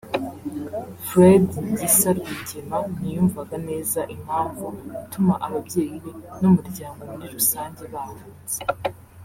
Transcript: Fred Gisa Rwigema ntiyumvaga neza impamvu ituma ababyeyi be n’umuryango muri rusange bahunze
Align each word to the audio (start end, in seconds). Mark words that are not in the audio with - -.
Fred 1.05 1.45
Gisa 1.77 2.09
Rwigema 2.17 2.77
ntiyumvaga 2.95 3.55
neza 3.69 3.99
impamvu 4.15 4.65
ituma 5.03 5.33
ababyeyi 5.45 5.97
be 6.03 6.11
n’umuryango 6.41 7.01
muri 7.11 7.27
rusange 7.37 7.83
bahunze 7.93 8.59